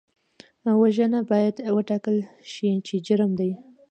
[0.81, 2.15] وژنه باید وټاکل
[2.51, 3.51] شي چې جرم دی